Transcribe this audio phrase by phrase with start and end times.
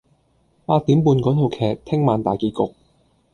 [0.65, 2.73] 八點半嗰套劇聽晚大結局